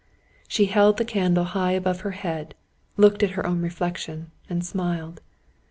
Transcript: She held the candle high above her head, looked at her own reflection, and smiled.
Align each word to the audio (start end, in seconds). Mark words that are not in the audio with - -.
She 0.47 0.65
held 0.65 0.97
the 0.97 1.05
candle 1.05 1.43
high 1.43 1.73
above 1.73 1.99
her 2.01 2.09
head, 2.09 2.55
looked 2.97 3.21
at 3.21 3.29
her 3.37 3.45
own 3.45 3.61
reflection, 3.61 4.31
and 4.49 4.65
smiled. 4.65 5.21